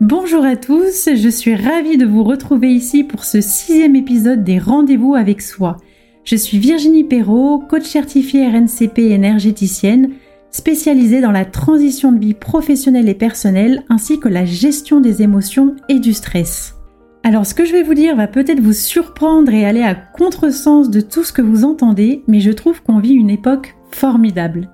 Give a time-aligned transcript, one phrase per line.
[0.00, 4.60] Bonjour à tous, je suis ravie de vous retrouver ici pour ce sixième épisode des
[4.60, 5.76] Rendez-vous avec soi.
[6.22, 10.12] Je suis Virginie Perrault, coach certifiée RNCP énergéticienne,
[10.52, 15.74] spécialisée dans la transition de vie professionnelle et personnelle ainsi que la gestion des émotions
[15.88, 16.76] et du stress.
[17.24, 20.90] Alors ce que je vais vous dire va peut-être vous surprendre et aller à contresens
[20.90, 24.70] de tout ce que vous entendez, mais je trouve qu'on vit une époque formidable.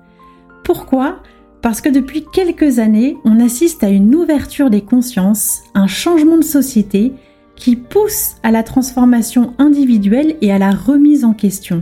[0.63, 1.23] Pourquoi?
[1.65, 6.43] Parce que depuis quelques années, on assiste à une ouverture des consciences, un changement de
[6.43, 7.11] société
[7.55, 11.81] qui pousse à la transformation individuelle et à la remise en question.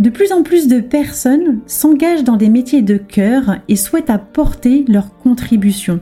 [0.00, 4.84] De plus en plus de personnes s'engagent dans des métiers de cœur et souhaitent apporter
[4.86, 6.00] leur contribution.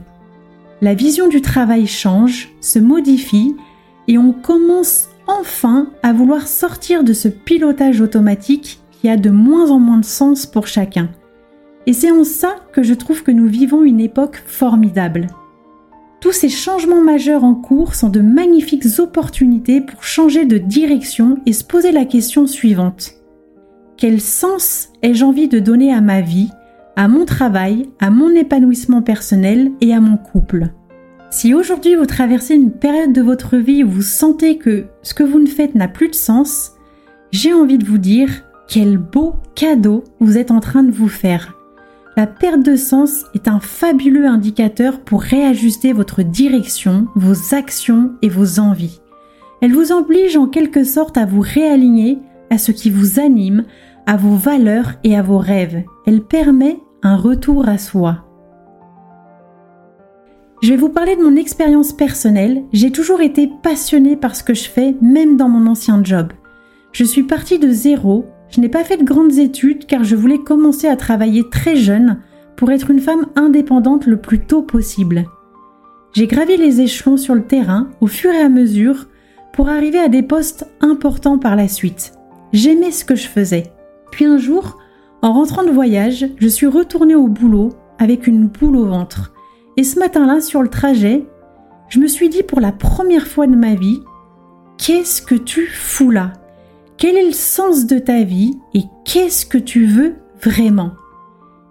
[0.81, 3.55] La vision du travail change, se modifie
[4.09, 9.71] et on commence enfin à vouloir sortir de ce pilotage automatique qui a de moins
[9.71, 11.07] en moins de sens pour chacun.
[11.89, 15.25] Et c'est en ça que je trouve que nous vivons une époque formidable.
[16.21, 21.51] Tous ces changements majeurs en cours sont de magnifiques opportunités pour changer de direction et
[21.51, 23.15] se poser la question suivante.
[23.97, 26.51] Quel sens ai-je envie de donner à ma vie,
[26.95, 30.67] à mon travail, à mon épanouissement personnel et à mon couple?
[31.31, 35.23] Si aujourd'hui vous traversez une période de votre vie où vous sentez que ce que
[35.23, 36.73] vous ne faites n'a plus de sens,
[37.31, 38.29] j'ai envie de vous dire
[38.67, 41.55] quel beau cadeau vous êtes en train de vous faire.
[42.19, 48.27] La perte de sens est un fabuleux indicateur pour réajuster votre direction, vos actions et
[48.27, 48.99] vos envies.
[49.61, 53.63] Elle vous oblige en quelque sorte à vous réaligner à ce qui vous anime,
[54.05, 55.81] à vos valeurs et à vos rêves.
[56.05, 58.25] Elle permet un retour à soi.
[60.61, 62.65] Je vais vous parler de mon expérience personnelle.
[62.73, 66.33] J'ai toujours été passionnée par ce que je fais, même dans mon ancien job.
[66.91, 70.39] Je suis partie de zéro je n'ai pas fait de grandes études car je voulais
[70.39, 72.19] commencer à travailler très jeune
[72.55, 75.25] pour être une femme indépendante le plus tôt possible.
[76.13, 79.07] J'ai gravi les échelons sur le terrain au fur et à mesure
[79.53, 82.13] pour arriver à des postes importants par la suite.
[82.51, 83.71] J'aimais ce que je faisais.
[84.11, 84.77] Puis un jour,
[85.21, 87.69] en rentrant de voyage, je suis retournée au boulot
[87.99, 89.33] avec une boule au ventre.
[89.77, 91.25] Et ce matin-là, sur le trajet,
[91.89, 93.99] je me suis dit pour la première fois de ma vie,
[94.77, 96.33] qu'est-ce que tu fous là?
[96.99, 100.91] Quel est le sens de ta vie et qu'est-ce que tu veux vraiment?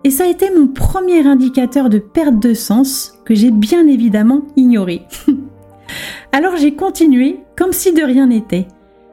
[0.03, 4.47] Et ça a été mon premier indicateur de perte de sens que j'ai bien évidemment
[4.57, 5.03] ignoré.
[6.33, 8.69] Alors j'ai continué comme si de rien n'était.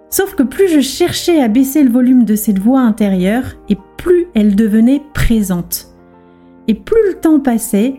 [0.10, 4.28] Sauf que plus je cherchais à baisser le volume de cette voix intérieure et plus
[4.36, 5.88] elle devenait présente.
[6.70, 7.96] Et plus le temps passait,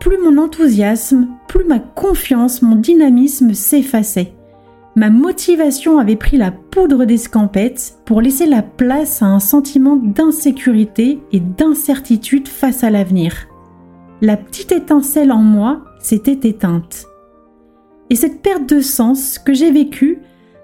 [0.00, 4.34] plus mon enthousiasme, plus ma confiance, mon dynamisme s'effaçait
[4.96, 11.20] ma motivation avait pris la poudre d'escampette pour laisser la place à un sentiment d'insécurité
[11.32, 13.48] et d'incertitude face à l'avenir.
[14.20, 17.06] La petite étincelle en moi s'était éteinte.
[18.10, 20.20] Et cette perte de sens que j'ai vécue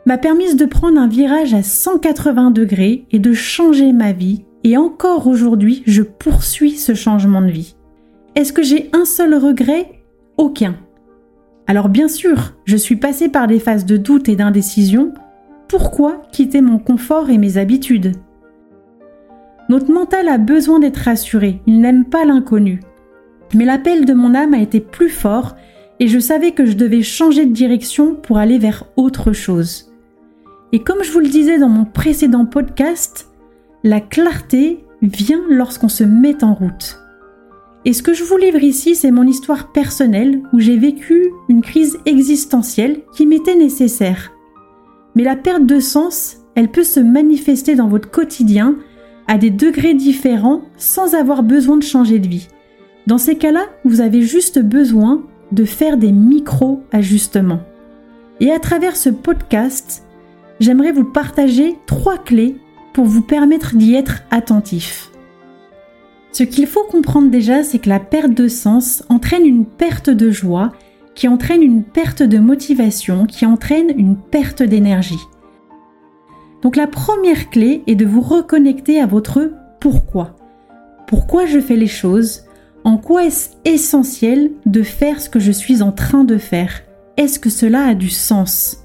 [0.06, 4.44] m'a permise de prendre un virage à 180 degrés et de changer ma vie.
[4.62, 7.76] Et encore aujourd'hui, je poursuis ce changement de vie.
[8.36, 10.02] Est-ce que j'ai un seul regret?
[10.36, 10.76] Aucun.
[11.70, 15.14] Alors bien sûr, je suis passée par des phases de doute et d'indécision.
[15.69, 18.16] Pourquoi quitter mon confort et mes habitudes?
[19.69, 22.80] Notre mental a besoin d'être rassuré, il n'aime pas l'inconnu.
[23.54, 25.54] Mais l'appel de mon âme a été plus fort
[26.00, 29.92] et je savais que je devais changer de direction pour aller vers autre chose.
[30.72, 33.28] Et comme je vous le disais dans mon précédent podcast,
[33.84, 36.99] la clarté vient lorsqu'on se met en route.
[37.84, 41.62] Et ce que je vous livre ici, c'est mon histoire personnelle où j'ai vécu une
[41.62, 44.32] crise existentielle qui m'était nécessaire.
[45.14, 48.76] Mais la perte de sens, elle peut se manifester dans votre quotidien
[49.26, 52.48] à des degrés différents sans avoir besoin de changer de vie.
[53.06, 57.60] Dans ces cas-là, vous avez juste besoin de faire des micro-ajustements.
[58.41, 60.04] Et à travers ce podcast,
[60.60, 62.56] j'aimerais vous partager trois clés
[62.92, 65.09] pour vous permettre d'y être attentif.
[66.32, 70.30] Ce qu'il faut comprendre déjà, c'est que la perte de sens entraîne une perte de
[70.30, 70.72] joie,
[71.15, 75.18] qui entraîne une perte de motivation, qui entraîne une perte d'énergie.
[76.62, 80.36] Donc la première clé est de vous reconnecter à votre pourquoi.
[81.06, 82.42] Pourquoi je fais les choses?
[82.84, 86.82] En quoi est-ce essentiel de faire ce que je suis en train de faire?
[87.16, 88.84] Est-ce que cela a du sens?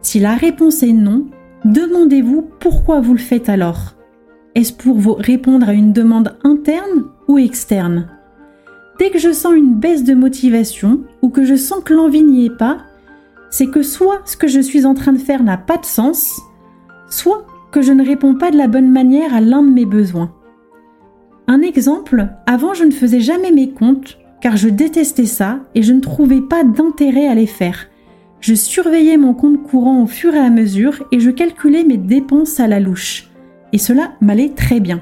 [0.00, 1.26] Si la réponse est non,
[1.64, 3.94] demandez-vous pourquoi vous le faites alors.
[4.54, 8.08] Est-ce pour vous répondre à une demande interne ou externe?
[9.00, 12.46] Dès que je sens une baisse de motivation ou que je sens que l'envie n'y
[12.46, 12.78] est pas,
[13.50, 16.40] c'est que soit ce que je suis en train de faire n'a pas de sens,
[17.08, 20.32] soit que je ne réponds pas de la bonne manière à l'un de mes besoins.
[21.48, 25.92] Un exemple, avant je ne faisais jamais mes comptes car je détestais ça et je
[25.92, 27.88] ne trouvais pas d'intérêt à les faire.
[28.38, 32.60] Je surveillais mon compte courant au fur et à mesure et je calculais mes dépenses
[32.60, 33.33] à la louche.
[33.74, 35.00] Et cela m'allait très bien.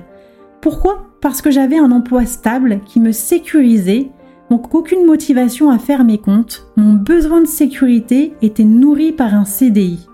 [0.62, 1.06] Pourquoi?
[1.20, 4.10] Parce que j'avais un emploi stable qui me sécurisait,
[4.48, 9.44] donc aucune motivation à faire mes comptes, mon besoin de sécurité était nourri par un
[9.44, 10.08] CDI.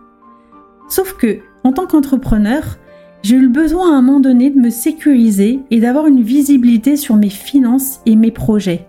[0.88, 2.78] Sauf que, en tant qu'entrepreneur,
[3.22, 6.96] j'ai eu le besoin à un moment donné de me sécuriser et d'avoir une visibilité
[6.96, 8.88] sur mes finances et mes projets.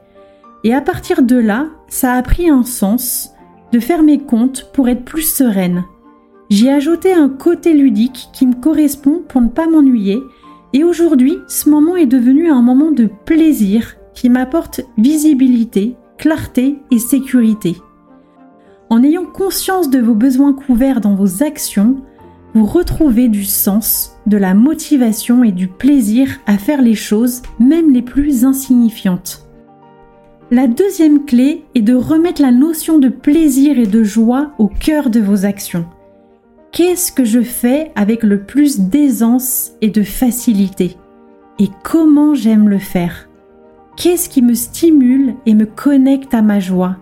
[0.64, 3.36] Et à partir de là, ça a pris un sens
[3.72, 5.84] de faire mes comptes pour être plus sereine.
[6.50, 10.20] J'ai ajouté un côté ludique qui me correspond pour ne pas m'ennuyer
[10.74, 17.00] et aujourd'hui, ce moment est devenu un moment de plaisir qui m'apporte visibilité, clarté et
[17.00, 17.78] sécurité.
[18.90, 21.98] En ayant conscience de vos besoins couverts dans vos actions,
[22.56, 27.92] vous retrouvez du sens, de la motivation et du plaisir à faire les choses, même
[27.92, 29.48] les plus insignifiantes.
[30.50, 35.12] La deuxième clé est de remettre la notion de plaisir et de joie au cœur
[35.12, 35.86] de vos actions.
[36.72, 40.98] Qu'est-ce que je fais avec le plus d'aisance et de facilité?
[41.58, 43.28] Et comment j'aime le faire?
[43.98, 46.98] Qu'est-ce qui me stimule et me connecte à ma joie?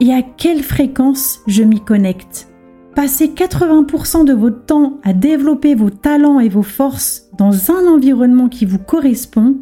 [0.00, 2.48] Et à quelle fréquence je m'y connecte?
[2.96, 8.48] Passez 80% de votre temps à développer vos talents et vos forces dans un environnement
[8.48, 9.56] qui vous correspond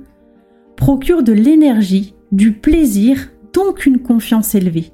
[0.76, 4.90] procure de l'énergie du plaisir, donc une confiance élevée.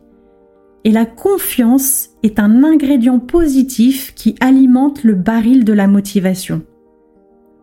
[0.86, 6.62] Et la confiance est un ingrédient positif qui alimente le baril de la motivation.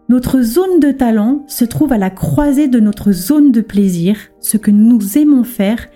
[0.09, 4.57] Notre zone de talent se trouve à la croisée de notre zone de plaisir, ce
[4.57, 5.87] que nous aimons faire,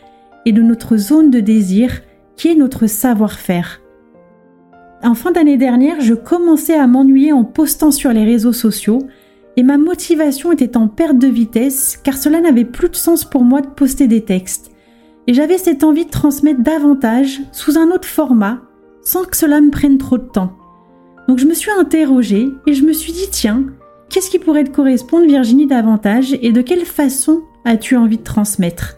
[0.46, 2.02] et de notre zone de désir,
[2.38, 3.82] qui est notre savoir-faire.
[5.04, 9.00] En fin d'année dernière, je commençais à m'ennuyer en postant sur les réseaux sociaux
[9.58, 13.44] et ma motivation était en perte de vitesse car cela n'avait plus de sens pour
[13.44, 14.72] moi de poster des textes.
[15.28, 18.62] Et j'avais cette envie de transmettre davantage sous un autre format
[19.02, 20.54] sans que cela me prenne trop de temps.
[21.28, 23.66] Donc je me suis interrogée et je me suis dit tiens,
[24.10, 28.98] qu'est-ce qui pourrait te correspondre Virginie davantage et de quelle façon as-tu envie de transmettre?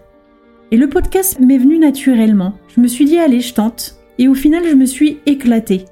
[0.72, 2.54] Et le podcast m'est venu naturellement.
[2.76, 3.96] Je me suis dit allez, je tente.
[4.20, 5.86] Et au final, je me suis éclatée.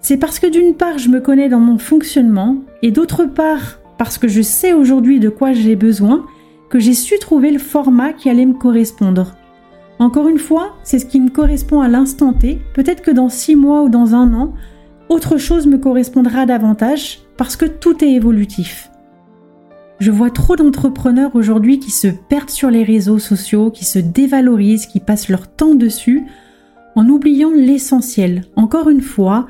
[0.00, 4.18] C'est parce que d'une part, je me connais dans mon fonctionnement et d'autre part, parce
[4.18, 6.26] que je sais aujourd'hui de quoi j'ai besoin,
[6.68, 9.36] que j'ai su trouver le format qui allait me correspondre.
[10.02, 12.60] Encore une fois, c'est ce qui me correspond à l'instant T.
[12.74, 14.52] Peut-être que dans six mois ou dans un an,
[15.08, 18.90] autre chose me correspondra davantage parce que tout est évolutif.
[20.00, 24.86] Je vois trop d'entrepreneurs aujourd'hui qui se perdent sur les réseaux sociaux, qui se dévalorisent,
[24.86, 26.24] qui passent leur temps dessus,
[26.96, 28.46] en oubliant l'essentiel.
[28.56, 29.46] Encore une fois,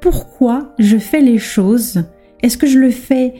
[0.00, 2.04] pourquoi je fais les choses?
[2.40, 3.34] Est-ce que je le fais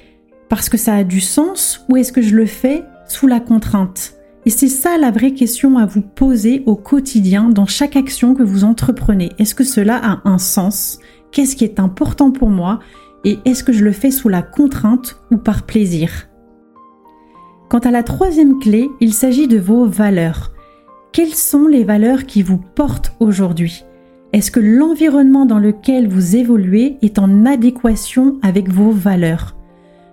[0.51, 4.19] parce que ça a du sens ou est-ce que je le fais sous la contrainte?
[4.45, 8.43] Et c'est ça la vraie question à vous poser au quotidien dans chaque action que
[8.43, 9.31] vous entreprenez.
[9.39, 10.99] Est-ce que cela a un sens?
[11.31, 12.81] Qu'est-ce qui est important pour moi?
[13.25, 16.29] Et est-ce que je le fais sous la contrainte ou par plaisir?
[17.71, 20.53] Quant à la troisième clé, il s'agit de vos valeurs.
[21.13, 23.85] Quelles sont les valeurs qui vous portent aujourd'hui?
[24.33, 29.57] Est-ce que l'environnement dans lequel vous évoluez est en adéquation avec vos valeurs?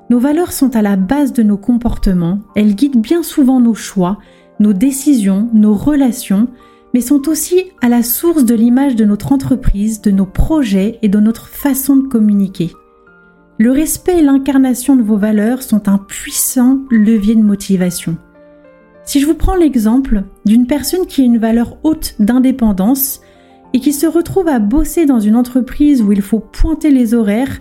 [0.10, 4.18] Nos valeurs sont à la base de nos comportements, elles guident bien souvent nos choix,
[4.60, 6.48] nos décisions, nos relations,
[6.94, 11.10] mais sont aussi à la source de l'image de notre entreprise, de nos projets et
[11.10, 12.72] de notre façon de communiquer.
[13.60, 18.18] Le respect et l'incarnation de vos valeurs sont un puissant levier de motivation.
[19.04, 23.22] Si je vous prends l'exemple d'une personne qui a une valeur haute d'indépendance
[23.74, 27.60] et qui se retrouve à bosser dans une entreprise où il faut pointer les horaires,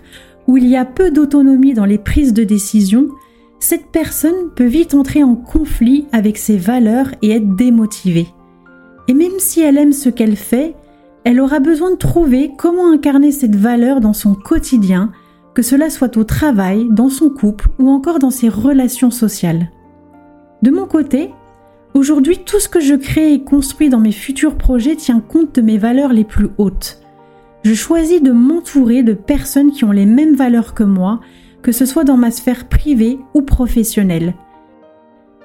[0.49, 3.09] où il y a peu d'autonomie dans les prises de décision,
[3.59, 8.25] cette personne peut vite entrer en conflit avec ses valeurs et être démotivée.
[9.07, 10.73] Et même si elle aime ce qu'elle fait,
[11.23, 15.11] elle aura besoin de trouver comment incarner cette valeur dans son quotidien,
[15.53, 19.69] que cela soit au travail, dans son couple ou encore dans ses relations sociales.
[20.63, 21.29] De mon côté,
[21.93, 25.61] aujourd'hui tout ce que je crée et construis dans mes futurs projets tient compte de
[25.61, 26.98] mes valeurs les plus hautes
[27.63, 31.19] je choisis de m'entourer de personnes qui ont les mêmes valeurs que moi,
[31.61, 34.33] que ce soit dans ma sphère privée ou professionnelle.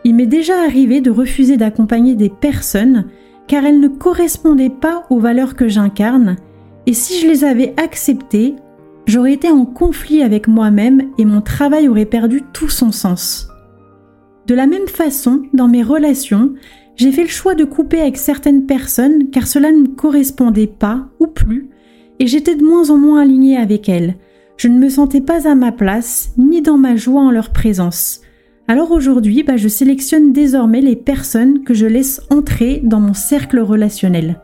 [0.04, 3.06] Il m'est déjà arrivé de refuser d'accompagner des personnes
[3.49, 6.37] car elles ne correspondaient pas aux valeurs que j'incarne,
[6.87, 8.54] et si je les avais acceptées,
[9.06, 13.49] j'aurais été en conflit avec moi-même et mon travail aurait perdu tout son sens.
[14.47, 16.54] De la même façon, dans mes relations,
[16.97, 21.26] j'ai fait le choix de couper avec certaines personnes car cela ne correspondait pas ou
[21.26, 21.71] plus
[22.18, 24.16] et j'étais de moins en moins alignée avec elles.
[24.56, 28.21] Je ne me sentais pas à ma place, ni dans ma joie en leur présence.
[28.66, 33.61] Alors aujourd'hui, bah, je sélectionne désormais les personnes que je laisse entrer dans mon cercle
[33.61, 34.40] relationnel.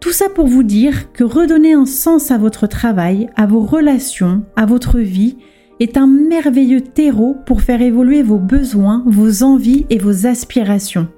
[0.00, 4.42] Tout ça pour vous dire que redonner un sens à votre travail, à vos relations,
[4.56, 5.36] à votre vie,
[5.80, 11.08] est un merveilleux terreau pour faire évoluer vos besoins, vos envies et vos aspirations.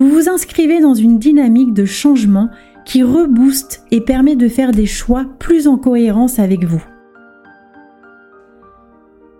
[0.00, 2.50] Vous vous inscrivez dans une dynamique de changement
[2.88, 6.82] qui rebooste et permet de faire des choix plus en cohérence avec vous.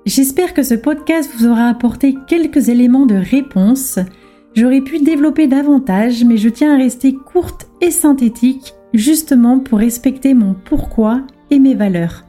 [0.04, 3.98] J'espère que ce podcast vous aura apporté quelques éléments de réponse.
[4.54, 10.34] J'aurais pu développer davantage, mais je tiens à rester courte et synthétique, justement pour respecter
[10.34, 12.24] mon pourquoi et mes valeurs.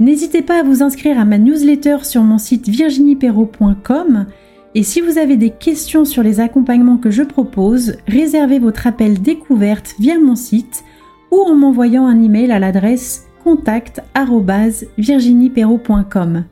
[0.00, 4.26] N'hésitez pas à vous inscrire à ma newsletter sur mon site virginieperrault.com
[4.74, 9.20] et si vous avez des questions sur les accompagnements que je propose, réservez votre appel
[9.20, 10.82] découverte via mon site
[11.30, 16.44] ou en m'envoyant un email à l'adresse contact@virginieperrault.com.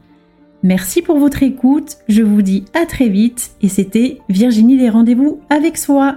[0.62, 5.40] Merci pour votre écoute, je vous dis à très vite et c'était Virginie les rendez-vous
[5.48, 6.16] avec soi.